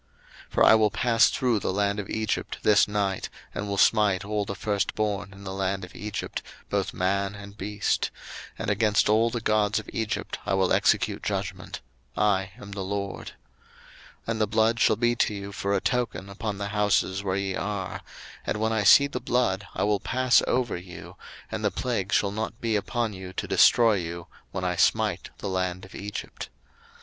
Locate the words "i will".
0.63-0.89, 10.43-10.73, 19.75-19.99